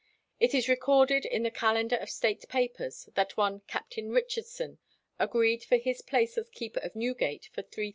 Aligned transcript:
It 0.39 0.55
is 0.55 0.67
recorded 0.67 1.27
in 1.27 1.43
the 1.43 1.51
Calendar 1.51 1.95
of 1.97 2.09
State 2.09 2.47
Papers 2.49 3.07
that 3.13 3.37
one 3.37 3.59
Captain 3.67 4.09
Richardson 4.09 4.79
agreed 5.19 5.63
for 5.63 5.77
his 5.77 6.01
place 6.01 6.39
as 6.39 6.49
keeper 6.49 6.79
of 6.79 6.95
Newgate 6.95 7.49
for 7.53 7.61
£3,000. 7.61 7.89